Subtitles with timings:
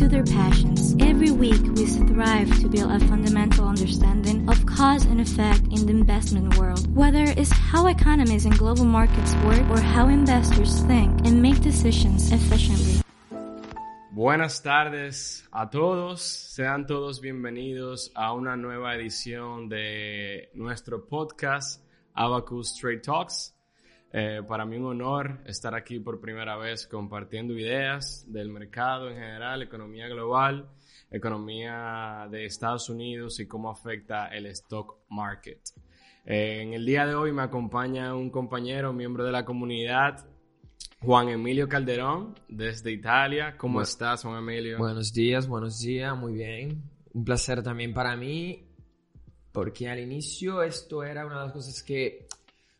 [0.00, 0.96] pursue their passions.
[1.00, 5.92] Every week, we strive to build a fundamental understanding of cause and effect in the
[5.92, 11.42] investment world, whether it's how economies and global markets work or how investors think and
[11.42, 13.02] make decisions efficiently.
[14.12, 16.20] Buenas tardes a todos,
[16.54, 21.82] sean todos bienvenidos a una nueva edición de nuestro podcast
[22.14, 23.54] Abacus Trade Talks.
[24.12, 29.14] Eh, para mí un honor estar aquí por primera vez compartiendo ideas del mercado en
[29.14, 30.68] general, economía global,
[31.10, 35.60] economía de Estados Unidos y cómo afecta el stock market.
[36.24, 40.26] Eh, en el día de hoy me acompaña un compañero, miembro de la comunidad,
[41.00, 43.56] Juan Emilio Calderón, desde Italia.
[43.56, 44.76] ¿Cómo estás, Juan Emilio?
[44.78, 46.82] Buenos días, buenos días, muy bien.
[47.14, 48.66] Un placer también para mí,
[49.52, 52.26] porque al inicio esto era una de las cosas que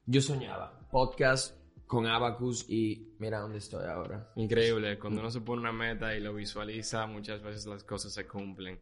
[0.06, 0.79] yo soñaba.
[0.90, 4.30] Podcast con Abacus y mira dónde estoy ahora.
[4.36, 8.26] Increíble, cuando uno se pone una meta y lo visualiza, muchas veces las cosas se
[8.26, 8.80] cumplen.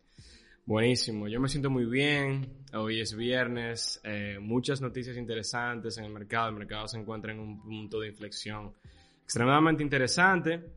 [0.66, 6.12] Buenísimo, yo me siento muy bien, hoy es viernes, eh, muchas noticias interesantes en el
[6.12, 8.74] mercado, el mercado se encuentra en un punto de inflexión
[9.24, 10.72] extremadamente interesante.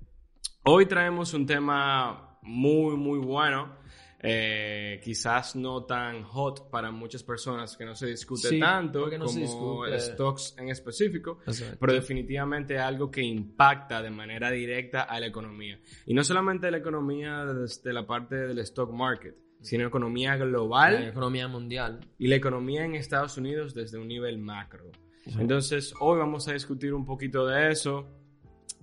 [0.64, 3.81] Hoy traemos un tema muy, muy bueno.
[4.23, 10.55] Eh, quizás no tan hot para muchas personas que no se discute tanto como stocks
[10.59, 11.39] en específico,
[11.80, 15.80] pero definitivamente algo que impacta de manera directa a la economía.
[16.05, 20.94] Y no solamente la economía desde la parte del stock market, sino economía global.
[20.95, 21.99] La economía mundial.
[22.19, 24.92] Y la economía en Estados Unidos desde un nivel macro.
[25.25, 28.08] Entonces, hoy vamos a discutir un poquito de eso,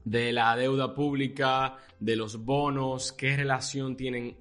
[0.04, 4.36] de la deuda pública, de los bonos, qué relación tienen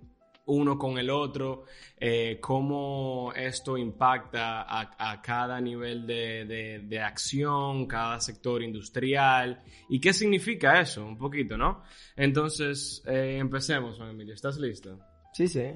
[0.47, 1.65] uno con el otro,
[1.99, 10.79] eh, cómo esto impacta a, cada nivel de, acción, cada sector industrial y qué significa
[10.79, 11.83] eso, un poquito, ¿no?
[12.15, 14.99] Entonces, eh, empecemos, Juan Emilio, ¿estás listo?
[15.33, 15.71] Sí, sí.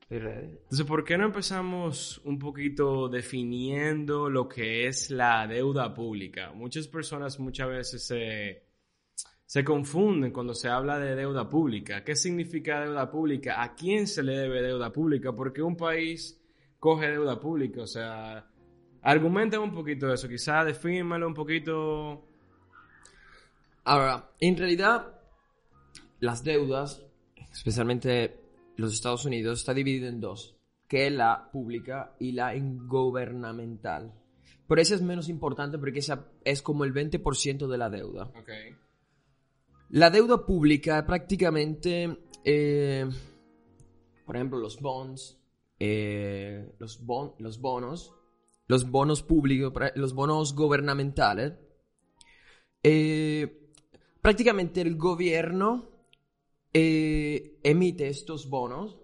[0.00, 0.48] Estoy ready.
[0.48, 6.52] Entonces, ¿por qué no empezamos un poquito definiendo lo que es la deuda pública?
[6.52, 8.63] Muchas personas muchas veces se
[9.46, 12.02] se confunden cuando se habla de deuda pública.
[12.02, 13.62] ¿Qué significa deuda pública?
[13.62, 15.32] ¿A quién se le debe deuda pública?
[15.32, 16.40] Porque un país
[16.78, 17.82] coge deuda pública.
[17.82, 18.46] O sea,
[19.02, 20.28] argumenten un poquito eso.
[20.28, 22.26] Quizás defínmelo un poquito.
[23.84, 25.20] Ahora, en realidad,
[26.20, 27.04] las deudas,
[27.52, 28.40] especialmente
[28.76, 30.56] los Estados Unidos, está dividido en dos,
[30.88, 34.14] que es la pública y la gubernamental.
[34.66, 38.30] Pero esa es menos importante porque esa es como el 20% de la deuda.
[38.40, 38.74] Okay.
[39.90, 43.06] La deuda pública prácticamente, eh,
[44.24, 45.38] por ejemplo, los bonds,
[45.78, 47.00] eh, los,
[47.38, 48.12] los bonos,
[48.66, 51.52] los bonos públicos, los bonos gubernamentales,
[52.82, 53.70] eh,
[54.20, 55.90] prácticamente el gobierno
[56.72, 58.98] emite estos bonos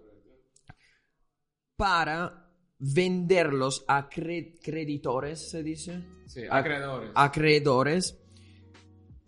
[1.76, 6.02] para venderlos a creditores, se dice.
[6.26, 7.10] Sí, acreedores.
[7.14, 8.18] Acreedores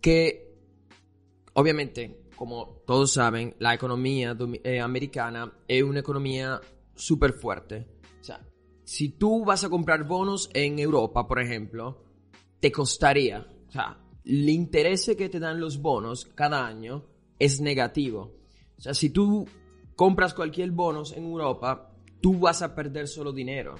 [0.00, 0.51] que
[1.54, 6.60] Obviamente, como todos saben, la economía eh, americana es una economía
[6.94, 7.86] súper fuerte.
[8.20, 8.46] O sea,
[8.84, 12.04] si tú vas a comprar bonos en Europa, por ejemplo,
[12.60, 17.04] te costaría, o sea, el interés que te dan los bonos cada año
[17.38, 18.34] es negativo.
[18.78, 19.46] O sea, si tú
[19.96, 23.74] compras cualquier bonos en Europa, tú vas a perder solo dinero.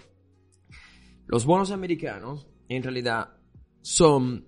[1.26, 3.36] Los bonos americanos, en realidad,
[3.80, 4.46] son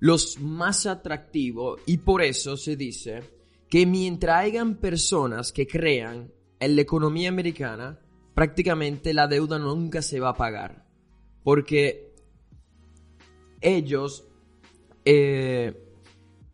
[0.00, 3.22] los más atractivos y por eso se dice
[3.68, 8.00] que mientras hayan personas que crean en la economía americana,
[8.34, 10.84] prácticamente la deuda nunca se va a pagar.
[11.44, 12.12] Porque
[13.60, 14.26] ellos
[15.04, 15.72] eh,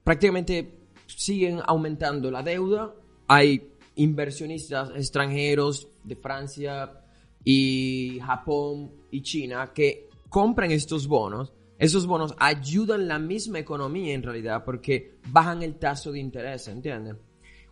[0.04, 2.94] prácticamente siguen aumentando la deuda.
[3.28, 7.00] Hay inversionistas extranjeros de Francia
[7.42, 14.22] y Japón y China que compran estos bonos esos bonos ayudan la misma economía en
[14.22, 17.16] realidad porque bajan el taso de interés, ¿entiendes?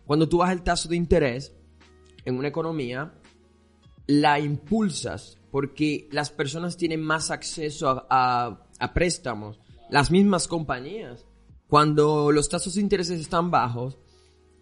[0.05, 1.55] Cuando tú bajas el taso de interés
[2.23, 3.13] en una economía,
[4.07, 9.59] la impulsas porque las personas tienen más acceso a, préstamos,
[9.89, 11.25] las mismas compañías.
[11.67, 13.97] Cuando los tasos de interés están bajos,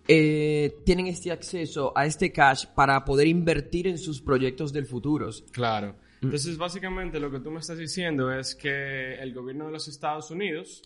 [0.07, 5.29] eh, tienen este acceso a este cash para poder invertir en sus proyectos del futuro.
[5.51, 5.95] Claro.
[6.23, 10.31] Entonces, básicamente lo que tú me estás diciendo es que el gobierno de los Estados
[10.31, 10.81] Unidos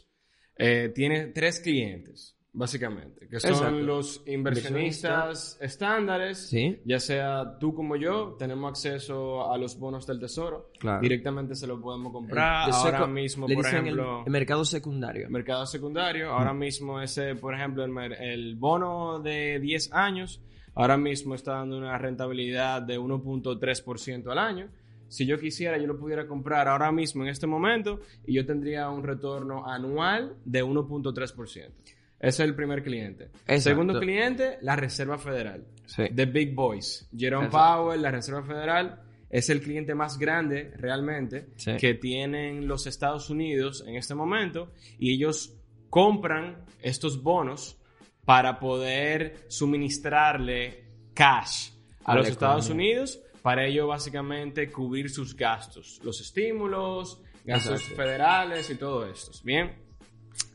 [0.58, 2.34] eh, tiene tres clientes.
[2.54, 3.80] básicamente, que son Exacto.
[3.82, 6.82] los inversionistas estándares, Sí.
[6.86, 11.00] ya sea tú como yo, tenemos acceso a los bonos del tesoro, Claro.
[11.02, 14.24] directamente se los podemos comprar, El ahora mismo, por el- ejemplo...
[14.26, 15.30] el, mercado secundario.
[15.30, 16.32] mercado secundario.
[16.32, 20.42] Ahora mismo ese, por ejemplo, el, el bono de 10 años,
[20.74, 24.68] ahora mismo está dando una rentabilidad de 1.3% al año.
[25.10, 28.90] Si yo quisiera, yo lo pudiera comprar ahora mismo en este momento y yo tendría
[28.90, 31.46] un retorno anual de 1.3%.
[31.50, 31.72] Ese
[32.20, 33.26] es el primer cliente.
[33.26, 33.62] Exacto.
[33.62, 35.66] Segundo cliente, la Reserva Federal.
[35.86, 36.04] Sí.
[36.14, 37.08] The Big Boys.
[37.16, 37.84] Jerome Exacto.
[37.84, 41.78] Powell, la Reserva Federal, es el cliente más grande realmente Sí.
[41.78, 45.54] que tienen los Estados Unidos en este momento y ellos
[45.90, 47.78] compran estos bonos
[48.26, 51.70] para poder suministrarle cash
[52.04, 52.70] a, A los Estados.
[52.70, 57.96] Unidos para ello básicamente cubrir sus gastos, los estímulos, gastos Exacto.
[57.96, 59.32] federales y todo esto.
[59.42, 59.72] Bien.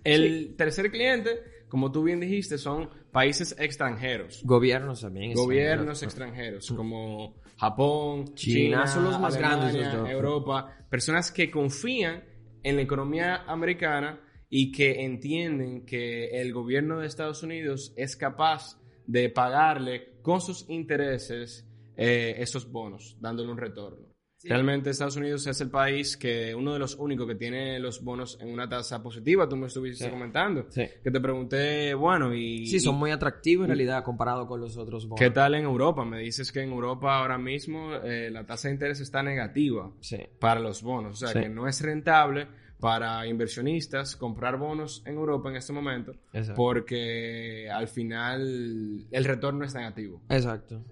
[0.05, 4.43] El tercer cliente, como tú bien dijiste, son países extranjeros.
[4.45, 5.33] Gobiernos también.
[5.33, 6.65] Gobiernos extranjeros.
[6.65, 10.13] extranjeros como Japón, China, China, son los más Alemania, grandes.
[10.13, 12.23] Europa, personas que confían
[12.63, 18.79] en la economía americana y que entienden que el gobierno de Estados Unidos es capaz
[19.07, 24.07] de pagarle con sus intereses eh, esos bonos, dándole un retorno.
[24.45, 28.37] Realmente Estados Unidos es el país que uno de los únicos que tiene los bonos
[28.41, 30.11] en una tasa positiva, tú me estuviste Sí.
[30.11, 30.67] comentando.
[30.69, 30.83] Sí.
[31.01, 32.67] Que te pregunté, bueno, y...
[32.67, 35.21] Sí, son y- muy atractivos en realidad comparado con los otros bonos.
[35.21, 36.05] ¿Qué tal en Europa?
[36.05, 39.93] Me dices que en Europa ahora mismo eh, la tasa de interés está negativa
[40.41, 41.23] para los bonos.
[41.23, 42.49] O sea, que no es rentable
[42.81, 46.55] para inversionistas comprar bonos en Europa en este momento Exacto.
[46.57, 50.21] porque al final el retorno es negativo.
[50.29, 50.83] Exacto.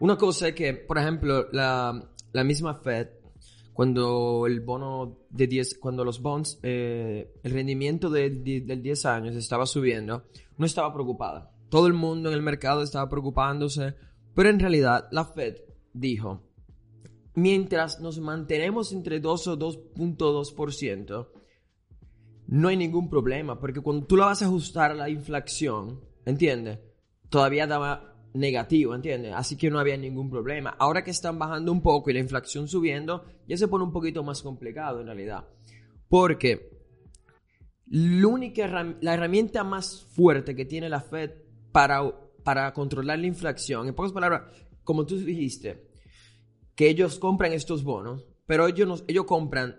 [0.00, 3.08] Una cosa es que, por ejemplo, la, la misma Fed,
[3.72, 9.06] cuando el bono de 10, cuando los bonds, eh, el rendimiento de, de- del 10
[9.06, 10.24] años estaba subiendo,
[10.56, 11.52] no estaba preocupada.
[11.68, 13.94] Todo el mundo en el mercado estaba preocupándose,
[14.34, 15.56] pero en realidad la Fed
[15.92, 16.42] dijo,
[17.34, 21.28] mientras nos mantenemos entre 2 o 2.2%,
[22.48, 26.78] no hay ningún problema, porque cuando tú la vas a ajustar a la inflación, ¿entiendes?
[27.28, 29.32] Todavía daba negativo, ¿entiendes?
[29.34, 30.70] Así que no había ningún problema.
[30.78, 34.22] Ahora que están bajando un poco y la inflación subiendo, ya se pone un poquito
[34.22, 35.44] más complicado en realidad.
[36.08, 36.70] Porque
[37.86, 38.66] la única
[39.00, 41.30] la herramienta más fuerte que tiene la Fed
[41.72, 42.02] para,
[42.44, 44.42] para controlar la inflación, en pocas palabras,
[44.84, 45.88] como tú dijiste,
[46.74, 49.76] que ellos compran estos bonos, pero ellos, no- ellos compran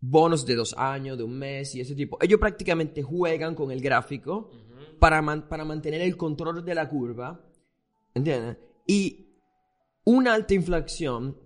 [0.00, 2.18] bonos de dos años, de un mes y ese tipo.
[2.22, 4.50] Ellos prácticamente juegan con el gráfico
[4.98, 7.40] para, man- para mantener el control de la curva,
[8.14, 8.56] ¿entiendes?
[8.86, 9.26] Y
[10.04, 11.36] una alta inflación,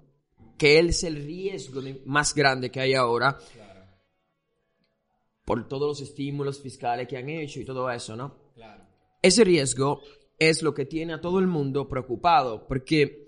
[0.57, 3.39] que es el riesgo más grande que hay ahora,
[5.45, 8.35] por todos los estímulos fiscales que han hecho y todo eso, ¿no?
[9.21, 10.01] Ese riesgo
[10.39, 13.27] es lo que tiene a todo el mundo preocupado, porque,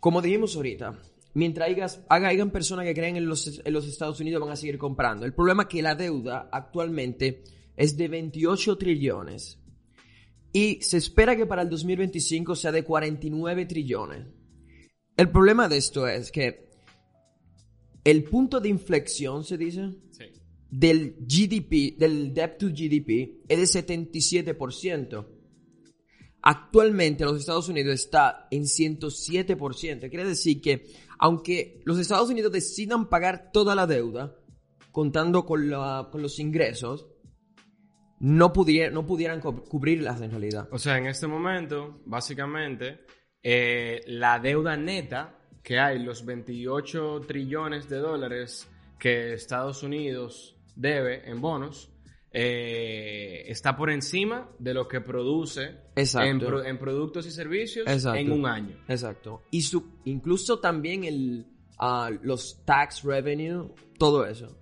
[0.00, 0.98] como dijimos ahorita,
[1.34, 4.56] mientras hayas- haga- hayan personas que creen en los, en los Estados Unidos van a
[4.56, 5.24] seguir comprando.
[5.24, 7.44] El problema es que la deuda actualmente
[7.76, 9.58] es de 28 trillones
[10.54, 14.26] y se espera que para el 2025 sea de 49 trillones.
[15.16, 16.70] El problema de esto es que
[18.04, 20.24] el punto de inflexión, se dice, Sí.
[20.70, 25.26] del GDP, del debt to GDP, es de 77%.
[26.42, 30.08] Actualmente los Estados Unidos está en 107%.
[30.10, 30.86] Quiere decir que
[31.18, 34.36] aunque los Estados Unidos decidan pagar toda la deuda,
[34.92, 37.06] contando con, la- con los ingresos,
[38.20, 40.68] no, pudiera- no pudieran cu- cubrirlas en realidad.
[40.72, 43.00] O sea, en este momento, básicamente,
[43.42, 48.68] eh, la deuda neta que hay, los 28 trillones de dólares
[48.98, 51.90] que Estados Unidos debe en bonos,
[52.36, 58.18] eh, está por encima de lo que produce en, pro- en productos y servicios Exacto.
[58.18, 58.76] en un año.
[58.88, 59.42] Exacto.
[59.50, 61.46] Y su, incluso también el,
[61.78, 64.58] ah, los tax revenue, todo eso.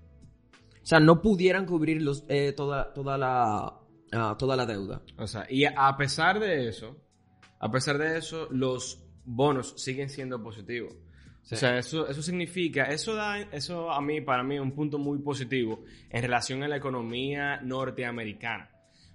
[0.82, 3.78] O sea, no pudieran cubrir los, eh, toda, toda, la,
[4.12, 5.02] ah, toda la deuda.
[5.16, 6.96] O sea, y a pesar de eso,
[7.60, 10.94] a pesar de eso, los bonos siguen siendo positivos.
[11.42, 11.54] Sí.
[11.54, 15.18] O sea, eso, eso significa, eso da, eso a mí, para mí, un punto muy
[15.18, 18.70] positivo en relación a la economía norteamericana.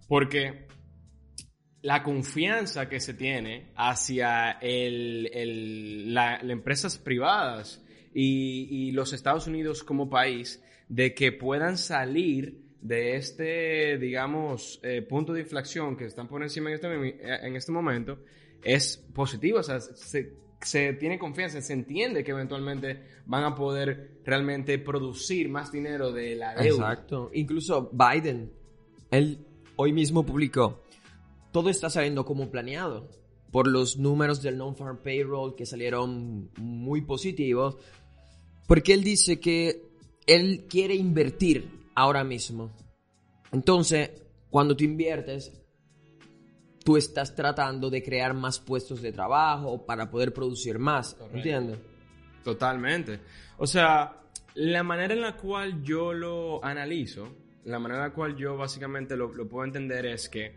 [0.08, 0.68] Porque
[1.82, 7.84] la confianza que se tiene hacia el, el- la- las empresas privadas
[8.14, 15.02] y, y los Estados Unidos como país de que puedan salir de este, digamos, eh,
[15.02, 18.20] punto de inflación que están por encima en este, eh, en este momento
[18.64, 19.60] es positivo.
[19.60, 25.50] O sea, se, se tiene confianza, se entiende que eventualmente van a poder realmente producir
[25.50, 26.92] más dinero de la deuda.
[26.94, 27.30] Exacto.
[27.34, 28.52] Incluso Biden,
[29.12, 30.84] él hoy mismo publicó,
[31.52, 33.10] todo está saliendo como planeado
[33.52, 37.78] por los números del non-farm payroll que salieron muy positivos,
[38.68, 39.87] porque él dice que
[40.28, 42.72] él quiere invertir ahora mismo.
[43.52, 44.12] Entonces,
[44.50, 45.52] cuando tú inviertes,
[46.84, 51.80] tú estás tratando de crear más puestos de trabajo para poder producir más, ¿entiendes?
[52.44, 53.20] Totalmente.
[53.58, 54.22] O sea,
[54.56, 57.30] la manera en la cual yo lo analizo,
[57.66, 60.56] la manera en la cual yo básicamente lo, lo puedo entender es que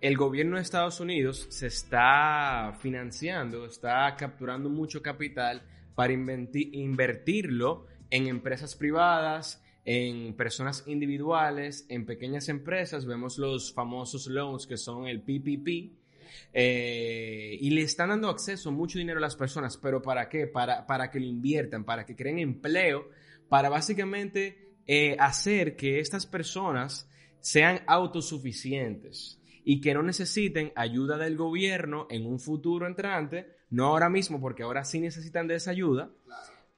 [0.00, 5.62] el gobierno de Estados Unidos se está financiando, está capturando mucho capital
[5.94, 13.06] para invertirlo en empresas privadas, en personas individuales, en pequeñas empresas.
[13.06, 15.98] Vemos los famosos loans que son el PPP.
[16.52, 20.46] Eh, y le están dando acceso mucho dinero a las personas, pero ¿para qué?
[20.46, 23.08] Para, para que lo inviertan, para que creen empleo,
[23.48, 27.08] para básicamente eh, hacer que estas personas
[27.40, 34.10] sean autosuficientes y que no necesiten ayuda del gobierno en un futuro entrante, no ahora
[34.10, 36.10] mismo, porque ahora sí necesitan de esa ayuda,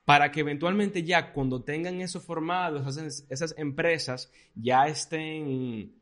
[0.05, 5.95] para que eventualmente ya cuando tengan eso formado, esas, esas empresas ya estén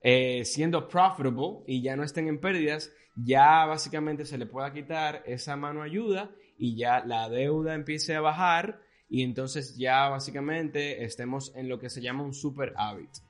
[0.00, 5.22] eh, siendo profitable y ya no estén en pérdidas, ya básicamente se le pueda quitar
[5.26, 11.52] esa mano ayuda y ya la deuda empiece a bajar y entonces ya básicamente estemos
[11.56, 13.20] en lo que se llama un super hábito.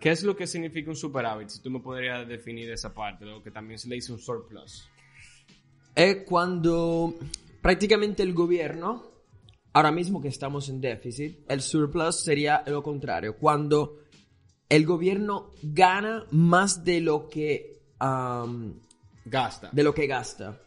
[0.00, 1.48] ¿Qué es lo que significa un superávit?
[1.48, 4.88] Si tú me podrías definir esa parte, lo que también se le dice un surplus.
[5.94, 7.14] Es cuando
[7.62, 9.13] prácticamente el gobierno,
[9.74, 13.98] ahora mismo que estamos en déficit, el surplus sería lo contrario, cuando
[14.68, 17.82] el gobierno gana más de lo que
[19.26, 19.68] gasta.
[19.72, 20.58] De lo que gasta.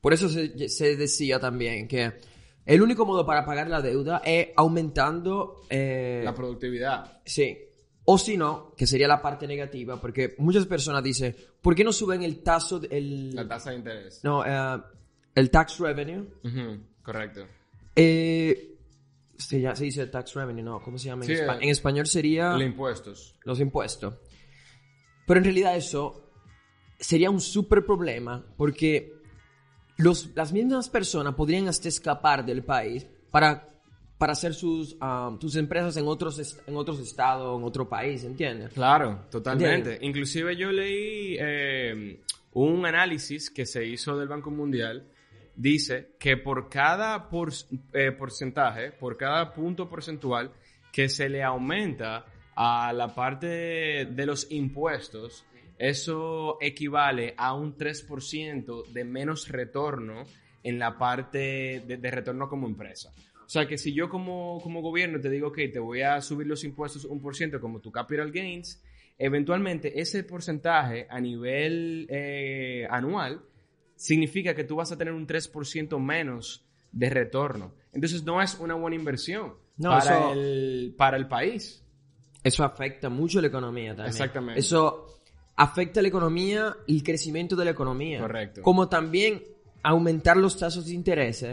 [0.00, 2.12] Por eso se, decía también que
[2.64, 7.20] el único modo para pagar la deuda es aumentando eh, la productividad.
[7.24, 7.58] Sí,
[8.04, 11.92] o si no, que sería la parte negativa, porque muchas personas dicen, ¿por qué no
[11.92, 13.34] suben el taso, el...
[13.34, 14.20] La tasa de interés.
[14.22, 14.82] No, eh,
[15.34, 16.26] el tax revenue.
[17.02, 17.46] correcto.
[18.00, 18.76] Eh,
[19.36, 20.80] se, ya se dice tax revenue, ¿no?
[20.80, 21.24] ¿Cómo se llama?
[21.24, 22.52] en, eh, en, español sería...
[22.52, 23.36] Los impuestos.
[23.44, 24.14] Los impuestos.
[25.26, 26.30] Pero en realidad eso
[26.98, 29.12] sería un súper problema, porque
[29.96, 33.68] los, las mismas personas podrían hasta escapar del país para
[34.18, 38.72] para hacer sus, um, sus empresas en otros, en otros estados, en otro país, ¿entiendes?
[38.74, 39.96] Claro, totalmente.
[40.02, 42.20] Inclusive yo leí eh,
[42.52, 45.06] un análisis que se hizo del Banco Mundial,
[45.58, 47.28] dice que por cada
[47.92, 50.52] eh, porcentaje, por cada punto porcentual
[50.92, 52.24] que se le aumenta
[52.54, 53.46] a la parte
[54.06, 55.44] de, los impuestos,
[55.76, 60.24] eso equivale a un 3% de menos retorno
[60.62, 63.12] en la parte de retorno como empresa.
[63.48, 66.46] O sea, que si yo como, como gobierno te digo, que te voy a subir
[66.46, 68.82] los impuestos un por ciento como tu capital gains,
[69.18, 73.42] eventualmente ese porcentaje a nivel eh, anual
[73.98, 77.74] significa que tú vas a tener un 3% menos de retorno.
[77.92, 81.84] Entonces no es una buena inversión para, el, para el país.
[82.42, 84.08] Eso afecta mucho la economía también.
[84.08, 84.60] Exactamente.
[84.60, 85.20] Eso
[85.56, 88.20] afecta la economía y el crecimiento de la economía.
[88.20, 88.62] Correcto.
[88.62, 89.42] Como también
[89.82, 91.44] aumentar los tasas de interés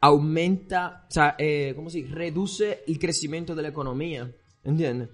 [0.00, 2.14] aumenta, o sea, eh, ¿cómo se dice?
[2.14, 4.30] Reduce el crecimiento de la economía.
[4.64, 5.10] ¿Entiendes?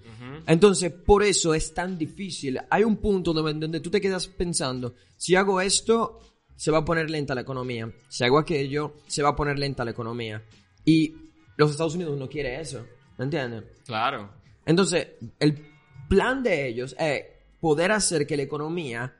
[0.47, 2.59] Entonces, por eso es tan difícil.
[2.71, 6.19] Hay un punto donde, donde tú te quedas pensando, si hago esto,
[6.55, 7.91] se va a poner lenta la economía.
[8.07, 10.43] Si hago aquello, se va a poner lenta la economía.
[10.85, 11.13] Y
[11.57, 12.85] los Estados Unidos no quiere eso.
[13.17, 13.63] ¿Entiendes?
[13.85, 14.29] Claro.
[14.65, 15.07] Entonces,
[15.39, 15.65] el
[16.09, 17.23] plan de ellos es
[17.59, 19.15] poder hacer que la economía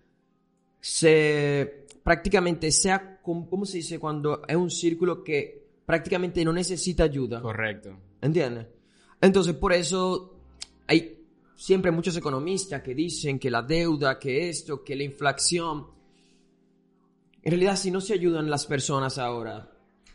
[0.79, 3.99] se prácticamente sea, ¿cómo se dice?
[3.99, 7.41] Cuando es un círculo que prácticamente no necesita ayuda.
[7.41, 7.97] Correcto.
[8.21, 8.67] ¿Entiendes?
[9.21, 10.37] Entonces, por eso
[10.87, 11.25] hay
[11.55, 15.87] siempre muchos economistas que dicen que la deuda, que esto, que la inflación.
[17.43, 19.69] En realidad, si no se ayudan las personas ahora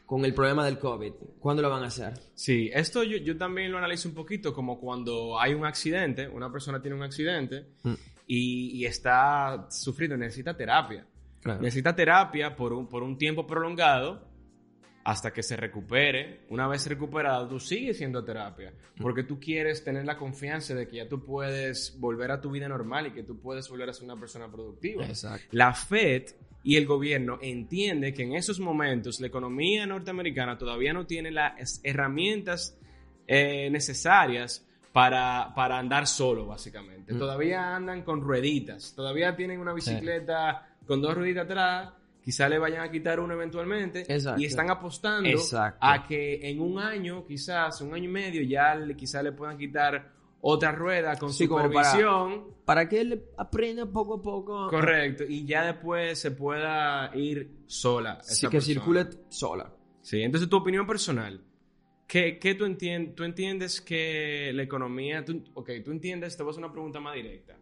[0.06, 2.14] con el problema del COVID, ¿cuándo lo van a hacer?
[2.34, 6.80] Sí, esto yo, también lo analizo un poquito como cuando hay un accidente, una persona
[6.80, 7.92] tiene un accidente mm.
[8.26, 11.06] y, y, está sufriendo, necesita terapia.
[11.60, 14.27] Necesita terapia por un, por un tiempo prolongado
[15.08, 16.40] hasta que se recupere.
[16.50, 20.98] Una vez recuperado, tú sigues siendo terapia, porque tú quieres tener la confianza de que
[20.98, 24.04] ya tú puedes volver a tu vida normal y que tú puedes volver a ser
[24.04, 25.06] una persona productiva.
[25.52, 26.24] La Fed
[26.62, 31.80] y el gobierno entiende que en esos momentos la economía norteamericana todavía no tiene las
[31.82, 32.78] herramientas
[33.26, 37.14] eh, necesarias para, para, andar solo, básicamente.
[37.14, 37.18] Mm.
[37.18, 41.94] Todavía andan con rueditas, todavía tienen una bicicleta con dos rueditas atrás,
[42.28, 44.04] quizá le vayan a quitar uno eventualmente
[44.36, 45.30] y están apostando
[45.80, 49.56] a que en un año, quizás un año y medio, ya le, quizá le puedan
[49.56, 52.44] quitar otra rueda con Sí, como para- supervisión.
[52.66, 54.68] Para que él aprenda poco a poco.
[54.68, 58.18] Correcto, y ya después se pueda ir sola.
[58.20, 58.74] Sí, esa que persona.
[58.74, 59.72] circule sola.
[60.02, 61.40] Sí, entonces tu opinión personal.
[62.06, 65.24] ¿Qué, qué tú, entiendes, tú entiendes que la economía...
[65.24, 67.56] Tú, ok, tú entiendes, te voy a hacer una pregunta más directa.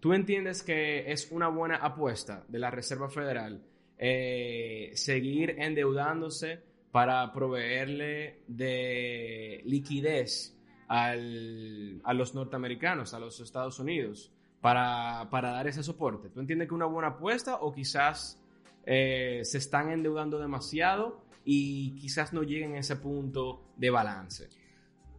[0.00, 3.62] ¿Tú entiendes que es una buena apuesta de la Reserva Federal
[4.02, 6.58] eh, seguir endeudándose
[6.90, 10.56] para proveerle de liquidez
[10.88, 16.30] al- a los norteamericanos, a los Estados Unidos, para, para dar ese soporte?
[16.30, 18.42] ¿Tú entiendes que es una buena apuesta o quizás
[18.86, 24.48] eh, se están endeudando demasiado y quizás no lleguen a ese punto de balance?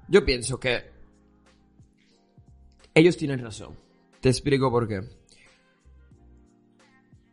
[0.07, 0.85] Yo pienso que
[2.95, 3.77] ellos tienen razón.
[4.19, 5.01] Te explico por qué.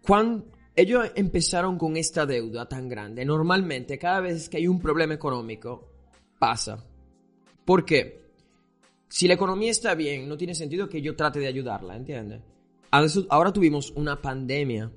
[0.02, 0.46] Cuando
[0.78, 5.90] ellos empezaron con esta deuda tan grande, normalmente cada vez que hay un problema económico,
[6.38, 6.85] pasa.
[7.64, 8.23] ¿Por qué?
[9.08, 12.42] Si la economía está bien, no tiene sentido que yo trate de ayudarla, ¿entiendes?
[12.92, 14.92] Ahora- tuvimos una pandemia.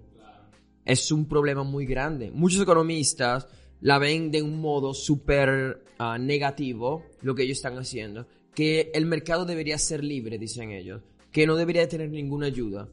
[0.85, 2.29] Es un problema muy grande.
[2.29, 3.47] Muchos economistas
[3.79, 8.27] la ven de un modo súper ah, negativo, lo que ellos están haciendo.
[8.53, 11.01] Que el mercado debería ser libre, dicen ellos.
[11.31, 12.87] Que no debería tener ninguna ayuda.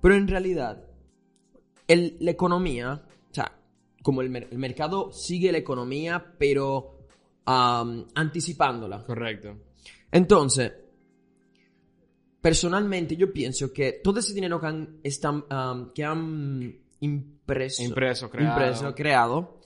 [0.00, 0.87] Pero en realidad,
[1.88, 3.52] el- la economía, o sea,
[4.02, 6.98] como el, mer- el mercado sigue la economía, pero
[7.46, 9.04] am, anticipándola.
[9.04, 9.56] Correcto.
[10.12, 10.72] Entonces,
[12.40, 18.30] personalmente yo pienso que todo ese dinero que han, están, am, que han impreso, Impreso,
[18.30, 18.50] creado.
[18.50, 19.60] impreso, creado,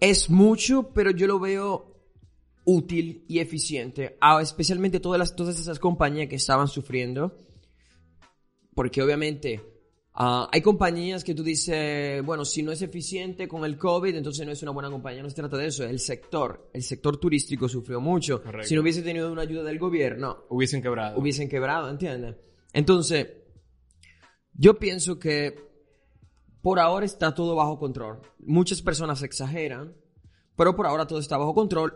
[0.00, 1.94] es mucho, pero yo lo veo
[2.64, 7.36] útil y eficiente, a especialmente todas, las, todas esas compañías que estaban sufriendo,
[8.74, 9.60] porque obviamente
[10.20, 14.44] ah, hay compañías que tú dices, bueno, si no es eficiente con el COVID, entonces
[14.44, 17.68] no es una buena compañía, no se trata de eso, el sector, el sector turístico
[17.68, 18.68] sufrió mucho, Correcto.
[18.68, 21.18] si no hubiese tenido una ayuda del gobierno, Hubiesen quebrado.
[21.18, 22.36] hubiesen quebrado, ¿entiendes?
[22.72, 23.28] Entonces,
[24.52, 25.56] yo pienso que
[26.60, 28.20] por ahora está todo bajo control.
[28.40, 29.94] Muchas personas exageran,
[30.56, 31.94] pero por ahora todo está bajo control.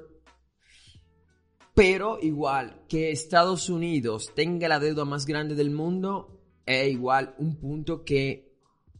[1.74, 7.56] Pero igual que Estados Unidos tenga la deuda más grande del mundo, es igual un
[7.56, 8.52] punto que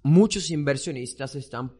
[0.02, 1.72] muchos inversionistas están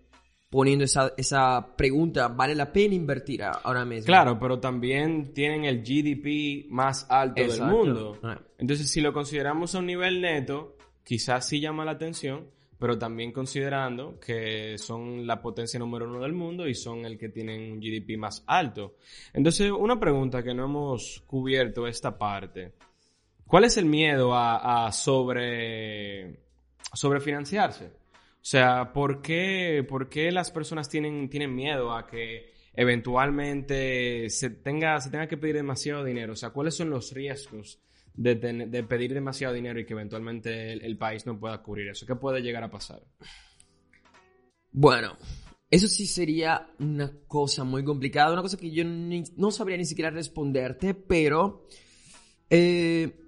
[0.53, 4.05] poniendo esa, esa pregunta, ¿vale la pena invertir ahora mismo?
[4.05, 7.65] Claro, pero también tienen el GDP más alto Exacto.
[7.65, 8.19] del mundo.
[8.23, 8.39] Ah.
[8.59, 13.33] Entonces, si lo consideramos a un nivel neto, quizás sí llama la atención, pero también
[13.33, 17.81] considerando que son la potencia número uno del mundo y son el que tienen un
[17.81, 18.97] GDP más alto.
[19.33, 22.75] Entonces, una pregunta que no hemos cubierto esta parte.
[23.53, 26.41] ¿Cuál es el miedo a, a sobre,
[26.95, 27.85] sobrefinanciarse?
[27.85, 27.91] O
[28.41, 34.99] sea, ¿por qué, por qué las personas tienen, tienen miedo a que eventualmente se tenga,
[35.03, 36.33] se tenga que pedir demasiado dinero?
[36.33, 37.79] O sea, ¿cuáles son los riesgos
[38.15, 42.07] de, de pedir demasiado dinero y que eventualmente el, país no pueda cubrir eso?
[42.07, 43.03] ¿Qué puede llegar a pasar?
[44.71, 45.19] Bueno,
[45.71, 50.09] eso sí sería una cosa muy complicada, una cosa que yo no sabría ni siquiera
[50.11, 51.67] responderte, pero
[52.49, 53.19] eh,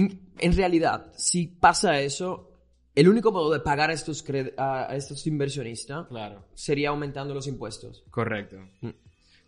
[0.00, 2.56] en realidad, si pasa eso,
[2.94, 4.24] el único modo de pagar a estos,
[4.56, 6.46] a, estos inversionistas Claro.
[6.54, 8.04] sería aumentando los impuestos.
[8.10, 8.56] Correcto.
[8.80, 8.90] Mm.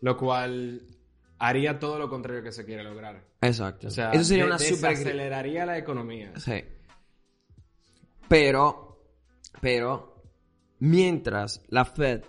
[0.03, 0.83] Lo cual
[1.39, 3.25] haría todo lo contrario que se quiere lograr.
[3.41, 3.89] Exacto.
[3.89, 4.91] O sea, eso sería una super...
[4.91, 6.33] desaceleraría la economía.
[6.37, 6.63] Sí.
[8.29, 9.03] Pero,
[9.63, 10.23] pero,
[10.81, 12.25] mientras la Fed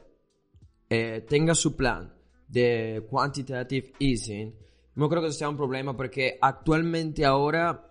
[0.89, 2.13] eh, tenga su plan
[2.47, 4.55] de quantitative easing,
[4.95, 7.88] no creo que eso sea un problema porque actualmente ahora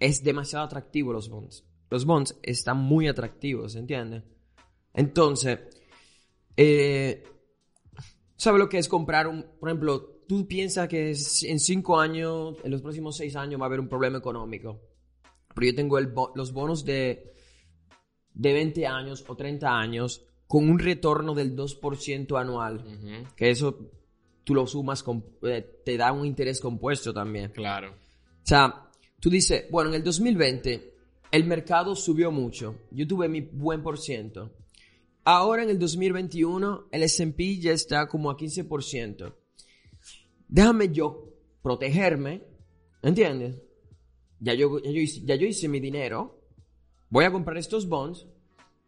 [0.00, 1.64] es demasiado atractivo los bonds.
[1.90, 4.24] Los bonds están muy atractivos, ¿entiendes?
[4.94, 5.60] Entonces,
[6.56, 7.22] eh,
[8.36, 12.70] ¿sabe lo que es comprar un, por ejemplo, tú piensas que en cinco años, en
[12.70, 14.80] los próximos seis años va a haber un problema económico?
[15.54, 17.34] Pero yo tengo el bo- los bonos de,
[18.34, 22.84] de 20 años o 30 años con un retorno del 2% anual.
[23.36, 23.78] Que eso
[24.44, 27.50] tú lo sumas, con, eh, te da un interés compuesto también.
[27.50, 27.90] Claro.
[27.90, 28.89] O sea,
[29.20, 30.94] tú dices, bueno, en el 2020
[31.30, 32.76] el mercado subió mucho.
[32.90, 34.50] Yo tuve mi buen por ciento.
[35.24, 39.34] Ahora en el 2021 el S&P ya está como a 15%.
[40.48, 41.28] Déjame yo
[41.62, 42.42] protegerme,
[43.02, 43.62] ¿entiendes?
[44.40, 46.40] Ya yo, ya yo, hice, ya yo hice mi dinero.
[47.10, 48.26] Voy a comprar estos bonds.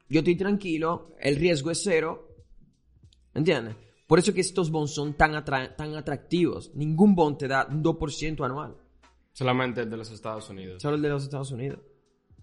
[0.09, 1.15] Yo estoy tranquilo.
[1.21, 2.29] El riesgo es cero.
[3.35, 3.77] ¿Entiendes?
[4.07, 6.75] Por eso que estos bonds son tan, atra- tan atractivos.
[6.75, 8.77] Ningún bond te da un 2% anual.
[9.33, 10.83] Solamente de los Estados Unidos.
[10.83, 11.81] Solo el de los Estados Unidos.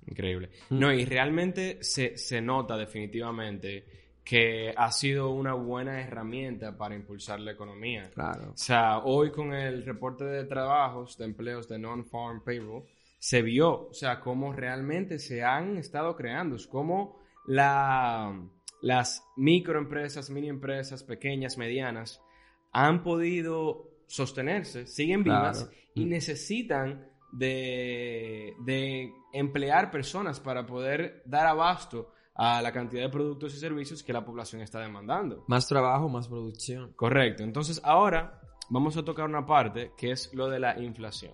[0.08, 0.50] Increíble.
[0.70, 0.80] Mm.
[0.80, 3.86] No, y realmente se, se nota definitivamente
[4.24, 8.12] que ha sido una buena herramienta para impulsar la economía.
[8.14, 8.52] Claro.
[8.54, 12.84] O sea, hoy con el reporte de trabajos, de empleos de non-farm payroll,
[13.18, 18.40] se vio, o sea, cómo realmente se han estado creando, cómo la,
[18.82, 22.22] las microempresas, mini empresas, pequeñas, medianas,
[22.72, 25.72] han podido sostenerse, siguen vivas Claro.
[25.94, 33.54] y necesitan de, de emplear personas para poder dar abasto a la cantidad de productos
[33.56, 35.44] y servicios que la población está demandando.
[35.48, 36.94] Más trabajo, más producción.
[36.94, 37.44] Correcto.
[37.44, 41.34] Entonces ahora vamos a tocar una parte que es lo de la inflación.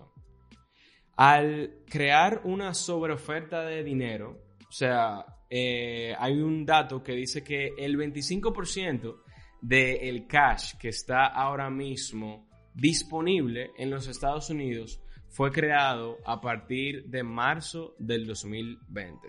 [1.16, 7.70] Al crear una sobreoferta de dinero, o sea, eh, hay un dato que dice que
[7.78, 9.16] el 25%
[9.62, 17.04] del cash que está ahora mismo disponible en los Estados Unidos fue creado a partir
[17.06, 19.28] de marzo del 2020.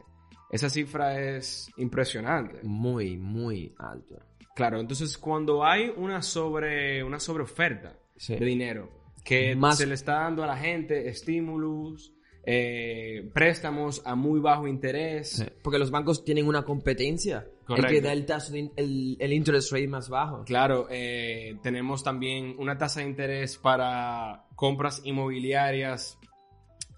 [0.52, 2.60] Esa cifra es impresionante.
[2.64, 4.20] Muy, muy alto.
[4.56, 8.36] Claro, entonces cuando hay una sobre una sobreoferta Sí.
[8.36, 8.90] de dinero
[9.24, 12.14] que Más- se le está dando a la gente estímulos,
[12.46, 17.46] eh, préstamos a muy bajo interés, Sí, Porque los bancos tienen una competencia.
[17.68, 17.88] Correcto.
[17.90, 20.44] El que da el, in- el, el interest rate más bajo.
[20.46, 26.18] claro, eh, tenemos también una tasa de interés para compras inmobiliarias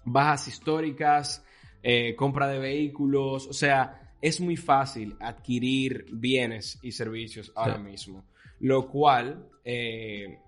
[0.04, 1.44] bajas históricas,
[1.82, 7.82] eh, compra de vehículos, o sea, es muy fácil adquirir bienes y servicios ahora Sí.
[7.82, 8.24] mismo,
[8.60, 10.38] lo cual eh,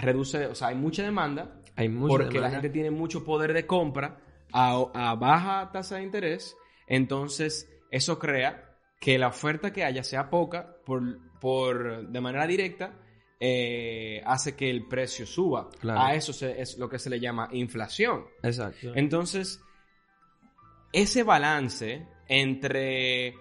[0.00, 3.66] reduce, o sea, hay mucha demanda, Hay mucha porque la gente tiene mucho poder de
[3.66, 4.20] compra
[4.52, 8.67] a, a baja tasa de interés, entonces eso crea
[9.00, 11.02] que la oferta que haya sea poca por,
[11.40, 12.94] por de manera directa
[13.40, 15.68] eh, hace que el precio suba.
[15.80, 16.00] Claro.
[16.00, 18.24] A eso se- es lo que se le llama inflación.
[18.42, 18.92] Exacto.
[18.96, 19.60] Entonces,
[20.92, 23.34] ese balance entre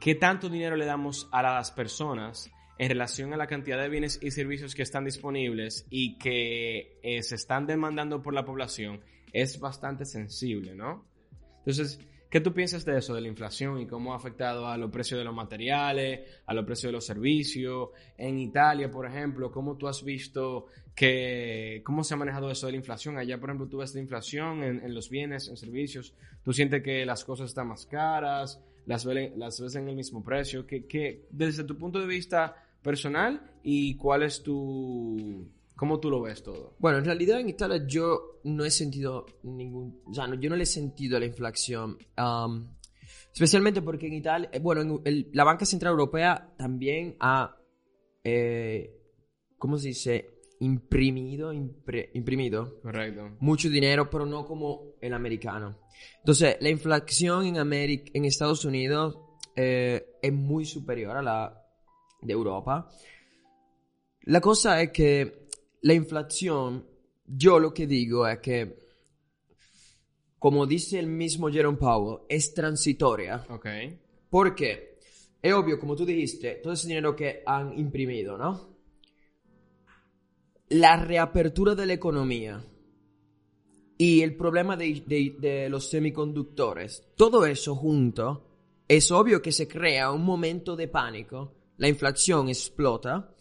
[0.00, 4.18] qué tanto dinero le damos a las personas en relación a la cantidad de bienes
[4.22, 9.00] y servicios que están disponibles y que eh, se están demandando por la población
[9.32, 11.06] es bastante sensible, ¿no?
[11.58, 12.00] Entonces,
[12.32, 15.18] ¿qué tú piensas de eso, de la inflación y cómo ha afectado a los precios
[15.18, 17.90] de los materiales, a los precios de los servicios?
[18.16, 20.64] En Italia, por ejemplo, ¿cómo tú has visto
[20.94, 23.18] que, cómo se ha manejado eso de la inflación?
[23.18, 26.82] Allá, por ejemplo, tú ves la inflación en, en los bienes, en servicios, tú sientes
[26.82, 30.86] que las cosas están más caras, las, ve- las ves en el mismo precio, que,
[30.86, 36.42] que desde tu punto de vista personal y cuál es tu, cómo tú lo ves
[36.42, 36.76] todo.
[36.78, 40.02] Bueno, en realidad en Italia yo no he sentido ningún...
[40.06, 41.98] O sea, no- yo no le he sentido la inflación.
[42.18, 42.74] um,
[43.32, 44.50] especialmente porque en Italia...
[44.52, 47.56] eh, Bueno, en el- la Banca Central Europea también ha...
[48.24, 48.98] eh,
[49.58, 50.28] ¿Cómo se dice?
[50.60, 53.36] Imprimido, impre- imprimido Correcto.
[53.40, 55.78] mucho dinero, pero no como el americano.
[56.18, 59.18] Entonces, la inflación en, América, en Estados Unidos
[59.56, 61.58] eh, es muy superior a la
[62.20, 62.88] de Europa.
[64.22, 65.41] La cosa es que
[65.82, 66.86] la inflación,
[67.26, 68.78] yo lo que digo es que,
[70.38, 73.44] como dice el mismo Jerome Powell, es transitoria.
[73.48, 73.66] Ok.
[74.28, 74.98] Porque
[75.40, 78.72] es obvio, como tú dijiste, todo ese dinero que han imprimido, ¿no?
[80.68, 82.64] La reapertura de la economía
[83.98, 88.48] y el problema de, de- de los semiconductores, todo eso junto,
[88.88, 93.31] es obvio que se crea un momento de pánico, la inflación explota,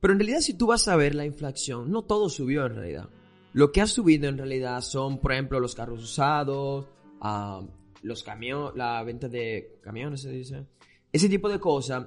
[0.00, 3.08] pero en realidad si tú vas a ver la inflación, no todo subió en realidad.
[3.52, 6.86] Lo que ha subido en realidad son, por ejemplo, los carros usados,
[7.20, 7.60] ah,
[8.02, 10.66] los camiones, la venta de camiones, se dice.
[11.12, 12.06] Ese tipo de cosas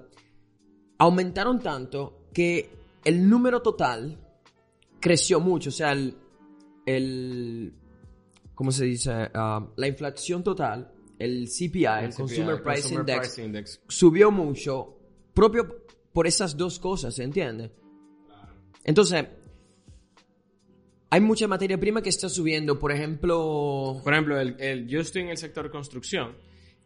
[0.98, 2.70] aumentaron tanto que
[3.04, 4.18] el número total
[5.00, 5.70] creció mucho.
[5.70, 6.16] O sea, el,
[6.86, 7.74] el
[8.54, 9.12] ¿cómo se dice?
[9.34, 13.82] Ah, la inflación total, el CPI, el, CPI, Consumer, Price, Consumer Index, Price Index.
[13.88, 14.98] subió mucho
[15.34, 17.72] propio por esas dos cosas, ¿se entiende?
[18.84, 19.26] Entonces,
[21.10, 25.24] hay mucha materia prima que está subiendo, por ejemplo, Por ejemplo, el, el- yo estoy
[25.24, 26.36] en el sector construcción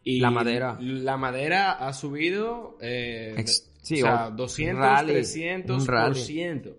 [0.02, 0.76] y La madera.
[0.80, 6.14] La madera ha subido eh, Ex- sí, o sea, o- 200, rally, 300 un rally.
[6.14, 6.70] por ciento.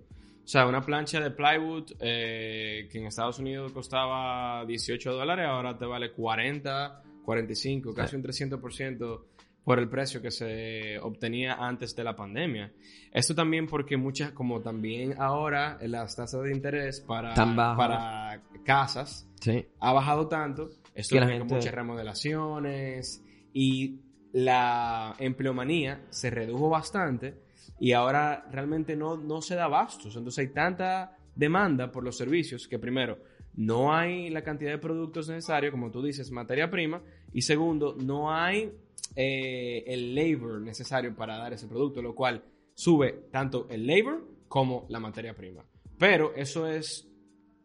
[0.44, 5.78] O sea, una plancha de plywood eh, que en Estados Unidos costaba 18 dólares, ahora
[5.78, 9.22] te vale 40, 45, casi un 300%
[9.68, 12.72] por el precio que se obtenía antes de la pandemia.
[13.12, 17.34] Esto también porque muchas, como también ahora las tasas de interés para,
[17.76, 24.00] para casas sí, ha bajado tanto, esto Que la tiene gente- muchas remodelaciones y
[24.32, 27.36] la empleomanía se redujo bastante
[27.78, 30.16] y ahora realmente no, no se da abastos.
[30.16, 33.18] Entonces hay tanta demanda por los servicios que primero,
[33.56, 37.02] no hay la cantidad de productos necesarios, como tú dices, materia prima,
[37.34, 38.72] y segundo, no hay
[39.20, 42.44] eh, el labor necesario para dar ese producto, lo cual
[42.76, 45.66] sube tanto el labor como la materia prima.
[45.98, 47.10] Pero eso es,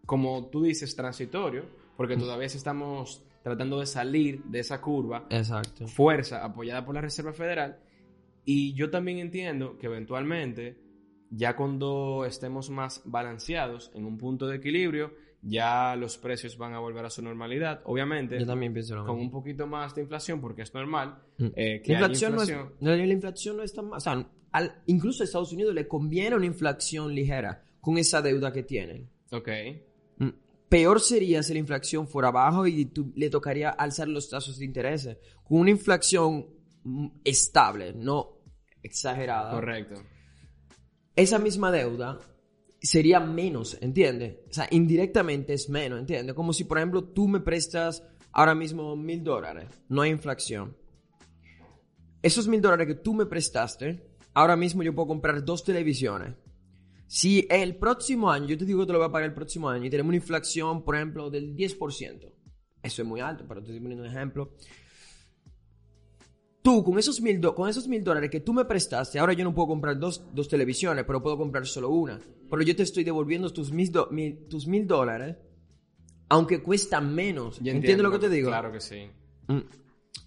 [0.06, 5.26] como tú dices, transitorio, porque todavía estamos tratando de salir de esa curva.
[5.28, 5.86] Exacto.
[5.88, 7.78] Fuerza apoyada por la Reserva Federal.
[8.46, 10.78] Y yo también entiendo que eventualmente,
[11.28, 15.12] ya cuando estemos más balanceados en un punto de equilibrio,
[15.44, 17.80] ya los precios van a volver a su normalidad.
[17.84, 19.26] Obviamente, Yo también pienso lo con mismo.
[19.28, 21.18] un poquito más de inflación, porque es normal.
[21.38, 21.46] Mm.
[21.56, 22.76] eh, que La haya inflación, no es, inflación.
[22.80, 23.92] no, la inflación no es tan...
[23.92, 28.52] O sea, al- incluso a Estados Unidos le conviene una inflación ligera con esa deuda
[28.52, 29.10] que tienen.
[29.32, 29.48] Ok.
[30.18, 30.28] Mm.
[30.68, 35.08] Peor sería si la inflación fuera bajo y le tocaría alzar los tasas de interés.
[35.42, 36.46] Con una inflación
[36.84, 38.38] mm, estable, no
[38.82, 39.50] exagerada.
[39.52, 39.96] Correcto.
[41.16, 42.18] Esa misma deuda
[42.82, 44.38] sería menos, ¿entiendes?
[44.50, 46.34] O sea, indirectamente es menos, ¿entiendes?
[46.34, 50.76] Como si, por ejemplo, tú me prestas ahora mismo mil dólares, no hay inflación.
[52.22, 54.02] Esos mil dólares que tú me prestaste,
[54.34, 56.34] ahora mismo yo puedo comprar dos televisiones.
[57.06, 59.68] Si el próximo año, yo te digo que te lo voy a pagar el próximo
[59.68, 62.32] año y tenemos una inflación, por ejemplo, del 10%,
[62.82, 64.54] eso es muy alto, pero te estoy poniendo un ejemplo.
[66.62, 69.42] Tú, con esos mil, do- con esos mil dólares que tú me prestaste, ahora yo
[69.44, 72.20] no puedo comprar dos, dos televisiones, pero puedo comprar solo una.
[72.48, 75.36] Pero yo te estoy devolviendo tus mil, do- mil- tus mil dólares,
[76.28, 77.58] aunque cuesta menos.
[77.58, 78.48] ¿Entiendes entiendo, lo que te digo?
[78.48, 79.10] Claro que sí.
[79.48, 79.58] Mm.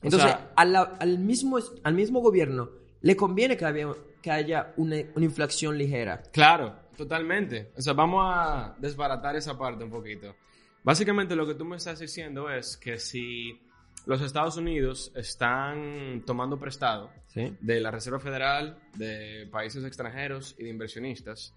[0.02, 2.70] Entonces, sea- a la- al, mismo, al mismo gobierno
[3.02, 3.88] le conviene que haya,
[4.22, 6.22] que haya una, una inflación ligera.
[6.34, 7.72] Claro, totalmente.
[7.78, 10.36] O sea, vamos a desbaratar esa parte un poquito.
[10.84, 13.58] Básicamente lo que tú me estás diciendo es que si
[14.06, 17.56] los Estados Unidos están tomando prestado ¿Sí?
[17.60, 21.54] de la Reserva Federal, de países extranjeros y de inversionistas,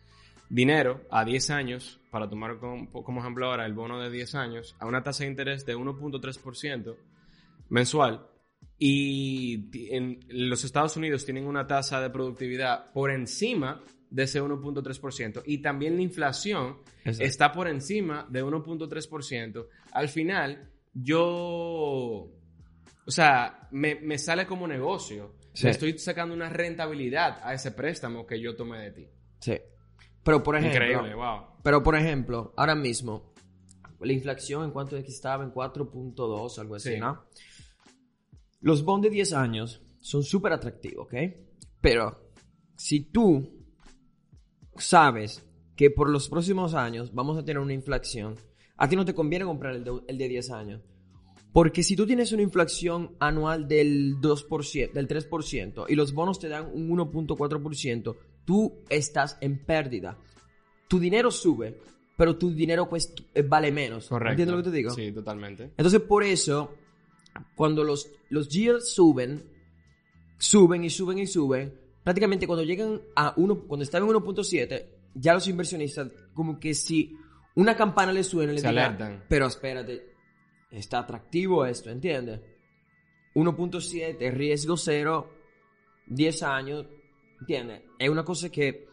[0.48, 4.76] dinero a 10 años, para tomar como, como ejemplo ahora el bono de 10 años,
[4.78, 6.96] a una tasa de interés de 1.3%
[7.68, 8.26] mensual,
[8.78, 15.42] y en los Estados Unidos tienen una tasa de productividad por encima de ese 1.3%,
[15.44, 17.24] y también la inflación Exacto.
[17.24, 22.30] está por encima de 1.3%, al final yo,
[23.08, 25.36] o sea, me, me sale como negocio.
[25.54, 25.64] Sí.
[25.64, 29.08] Le estoy sacando una rentabilidad a ese préstamo que yo tomé de ti.
[29.40, 29.58] Sí.
[30.22, 31.40] Pero por ejemplo, Increíble, wow.
[31.64, 33.32] pero por ejemplo, ahora mismo,
[34.00, 37.00] la inflación en cuanto a que estaba en 4.2, algo así, Sí.
[37.00, 37.24] ¿no?
[38.60, 41.14] Los bonds de 10 años son súper atractivos, ¿ok?
[41.80, 42.30] Pero
[42.76, 43.64] si tú
[44.76, 48.34] sabes que por los próximos años vamos a tener una inflación,
[48.76, 50.82] a ti no te conviene comprar el de, el de 10 años.
[51.52, 56.48] Porque si tú tienes una inflación anual del 2%, del 3%, y los bonos te
[56.48, 60.18] dan un 1.4%, tú estás en pérdida.
[60.88, 61.80] Tu dinero sube,
[62.16, 64.08] pero tu dinero cuesta- eh, vale menos.
[64.08, 64.30] Correcto.
[64.32, 64.90] ¿Entiendes lo que te digo?
[64.90, 65.64] Sí, totalmente.
[65.76, 66.74] Entonces, por eso,
[67.54, 69.42] cuando los, los yields suben,
[70.38, 75.34] suben y suben y suben, prácticamente cuando llegan a uno, cuando están en 1.7, ya
[75.34, 77.16] los inversionistas, como que si
[77.54, 79.24] una campana les suena, les Se diga, alertan.
[79.28, 80.07] pero espérate,
[80.70, 82.40] está atractivo esto, ¿entiendes?
[83.34, 85.30] 1.7, riesgo cero,
[86.06, 86.86] 10 años,
[87.40, 87.82] ¿entiendes?
[87.98, 88.88] Es una cosa que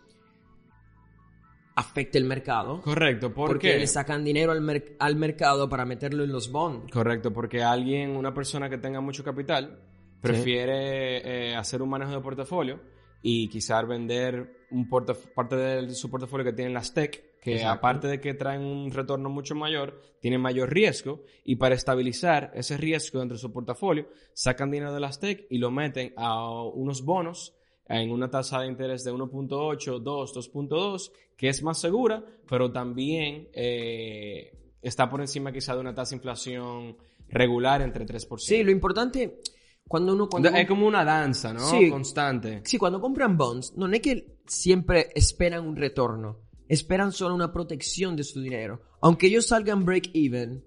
[1.76, 2.82] afecta el mercado.
[2.82, 3.80] Correcto, ¿por porque qué?
[3.80, 6.92] le sacan dinero al, mer- al mercado para meterlo en los bonds.
[6.92, 9.82] Correcto, porque alguien, una persona que tenga mucho capital,
[10.22, 12.80] prefiere eh, hacer un manejo de portafolio
[13.22, 17.78] y quizás vender un parte de su portafolio que tienen las tech, que Exacto.
[17.78, 22.76] aparte de que traen un retorno mucho mayor, tienen mayor riesgo y para estabilizar ese
[22.76, 27.04] riesgo dentro de su portafolio, sacan dinero de las tech y lo meten a unos
[27.04, 27.54] bonos
[27.88, 33.48] en una tasa de interés de 1.8, 2, 2.2, que es más segura, pero también
[33.54, 36.98] eh, está por encima quizá de una tasa de inflación
[37.30, 38.40] regular entre 3%.
[38.40, 39.40] Sí, lo importante
[39.88, 41.60] cuando uno cuando es como una danza, ¿no?
[41.60, 41.92] Sí.
[41.92, 42.62] Constante.
[42.64, 48.16] sí, cuando compran bonds, no es que siempre esperan un retorno, esperan solo una protección
[48.16, 48.82] de su dinero.
[49.02, 50.64] Aunque ellos salgan break even,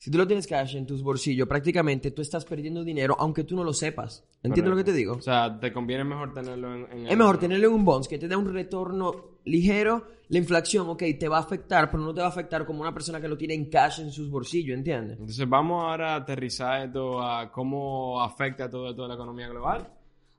[0.00, 3.54] si tú lo tienes cash en tus bolsillos, prácticamente tú estás perdiendo dinero aunque tú
[3.54, 4.26] no lo sepas.
[4.42, 5.16] ¿Entiendes lo que te digo?
[5.16, 6.90] O sea, te conviene mejor tenerlo en...
[6.90, 10.06] en Es mejor tenerlo en un bonds que te da un retorno ligero.
[10.28, 12.94] La inflación, ok, te va a afectar, pero no te va a afectar como una
[12.94, 15.18] persona que lo tiene en cash en sus bolsillos, ¿entiendes?
[15.18, 19.86] Entonces vamos ahora a aterrizar esto a cómo afecta todo esto de la economía global,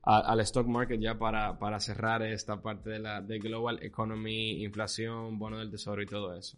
[0.04, 5.38] al stock market ya para, para cerrar esta parte de la de global economy, inflación,
[5.38, 6.58] bono del tesoro y todo eso.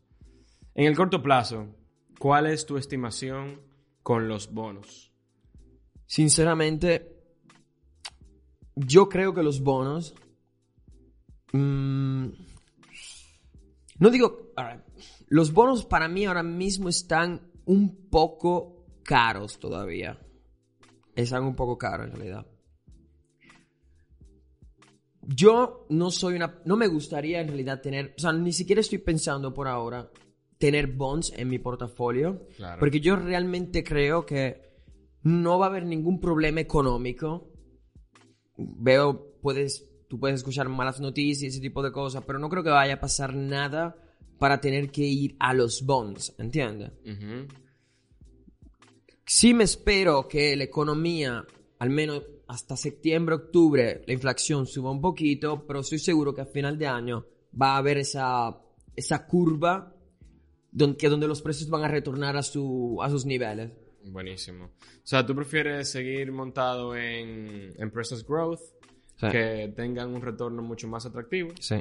[0.76, 1.76] En el corto plazo,
[2.18, 3.62] ¿cuál es tu estimación
[4.02, 5.12] con los bonos?
[6.06, 7.14] Sinceramente,
[8.76, 10.16] yo creo que los bonos.
[11.52, 12.28] mm,
[14.00, 14.54] no digo.
[15.28, 20.18] los bonos para mí ahora mismo están un poco caros todavía.
[21.16, 22.48] es algo un poco caro en realidad.
[25.26, 26.62] Yo no soy una...
[26.66, 28.14] No me gustaría en realidad tener...
[28.18, 30.12] O sea, ni siquiera estoy pensando por ahora
[30.58, 32.48] tener bonds en mi portafolio.
[32.56, 32.80] Claro.
[32.80, 34.62] Porque yo realmente creo que
[35.24, 37.52] no va a haber ningún problema económico.
[38.58, 42.64] Veo, puedes, tú puedes escuchar malas noticias y ese tipo de cosas, pero no creo
[42.64, 43.96] que vaya a pasar nada
[44.38, 46.92] para tener que ir a los bonds, ¿entiendes?
[49.26, 51.46] Sí me espero que la economía,
[51.80, 56.46] al menos hasta septiembre, octubre, la inflación suba un poquito, pero estoy seguro que a
[56.46, 57.26] final de año
[57.60, 58.60] va a haber esa,
[58.96, 59.96] esa curva
[60.72, 63.72] donde, que donde los precios van a retornar a, su, a sus niveles.
[64.06, 64.66] Buenísimo.
[64.66, 68.62] O sea, ¿tú prefieres seguir montado en empresas growth
[69.16, 69.28] Sí.
[69.32, 71.52] que tengan un retorno mucho más atractivo?
[71.60, 71.76] Sí.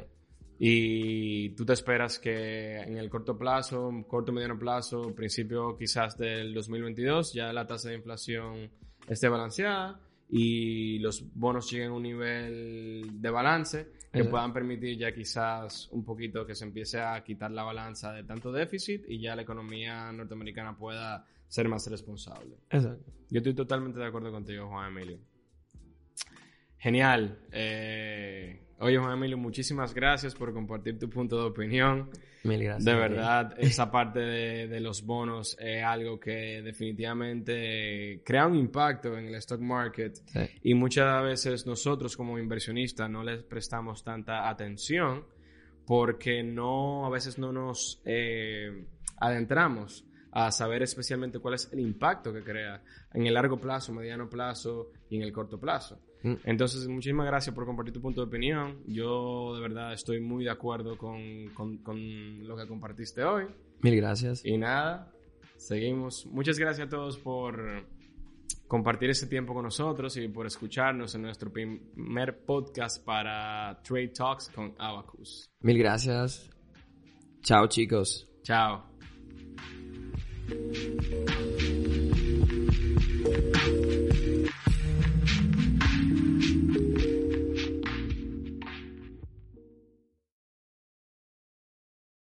[0.57, 6.53] Y tú te esperas que en el corto plazo, corto mediano plazo, principio quizás del
[6.53, 8.71] 2022, ya la tasa de inflación
[9.07, 9.99] esté balanceada
[10.35, 14.31] y los bonos lleguen a un nivel de balance que Exacto.
[14.31, 18.51] puedan permitir ya quizás un poquito que se empiece a quitar la balanza de tanto
[18.51, 22.55] déficit y ya la economía norteamericana pueda ser más responsable.
[22.71, 23.11] Exacto.
[23.29, 25.19] Yo estoy totalmente de acuerdo contigo, Juan Emilio.
[26.79, 27.37] Genial.
[27.51, 32.09] Eh, oye, Juan Emilio, muchísimas gracias por compartir tu punto de opinión.
[32.43, 32.85] Mil gracias.
[32.85, 39.17] De verdad, esa parte de, de los bonos es algo que definitivamente crea un impacto
[39.17, 40.39] en el stock market Sí.
[40.63, 45.25] y muchas veces nosotros como inversionistas no les prestamos tanta atención
[45.85, 48.85] porque no, a veces no nos eh,
[49.17, 52.81] adentramos a saber especialmente cuál es el impacto que crea
[53.13, 55.99] en el largo plazo, mediano plazo y en el corto plazo.
[56.23, 56.33] Mm.
[56.45, 58.79] Entonces, muchísimas gracias por compartir tu punto de opinión.
[58.87, 63.43] Yo de verdad estoy muy de acuerdo con, con- con lo que compartiste hoy.
[63.81, 64.45] Mil gracias.
[64.45, 65.11] Y nada,
[65.57, 66.25] seguimos.
[66.27, 67.85] Muchas gracias a todos por
[68.67, 74.49] compartir este tiempo con nosotros y por escucharnos en nuestro primer podcast para Trade Talks
[74.49, 75.51] con Abacus.
[75.59, 76.49] Mil gracias.
[77.41, 78.29] Chao, chicos.
[78.43, 78.85] Chao.